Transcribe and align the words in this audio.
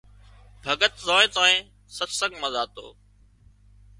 ڀڳت 0.63 0.93
زانئين 1.05 1.29
تانئين 1.35 1.65
ستسنگ 1.95 2.33
مان 2.41 2.51
زاتو 2.53 2.87